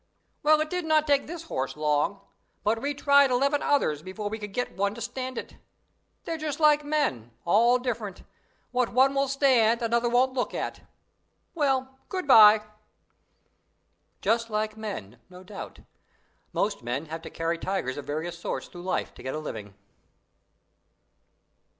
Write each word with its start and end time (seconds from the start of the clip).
"Well, 0.41 0.59
it 0.61 0.71
did 0.71 0.83
not 0.85 1.05
take 1.05 1.27
this 1.27 1.43
horse 1.43 1.77
long; 1.77 2.21
but 2.63 2.81
we 2.81 2.95
tried 2.95 3.29
eleven 3.29 3.61
others 3.61 4.01
before 4.01 4.29
we 4.29 4.39
could 4.39 4.51
get 4.51 4.75
one 4.75 4.95
to 4.95 4.99
stand 5.01 5.37
it. 5.37 5.57
They're 6.23 6.39
just 6.39 6.59
like 6.59 6.83
men, 6.83 7.29
all 7.45 7.77
different. 7.77 8.23
What 8.71 8.89
one 8.93 9.13
will 9.13 9.27
stand 9.27 9.83
another 9.83 10.09
won't 10.09 10.33
look 10.33 10.55
at. 10.55 10.81
Well, 11.53 11.99
good 12.09 12.25
bye." 12.25 12.63
Just 14.21 14.49
like 14.49 14.75
men 14.75 15.19
no 15.29 15.43
doubt; 15.43 15.81
most 16.51 16.81
men 16.81 17.05
have 17.05 17.21
to 17.21 17.29
carry 17.29 17.59
tigers 17.59 17.95
of 17.95 18.05
various 18.05 18.39
sorts 18.39 18.67
through 18.67 18.81
life 18.81 19.13
to 19.13 19.21
get 19.21 19.35
a 19.35 19.39
living. 19.39 19.75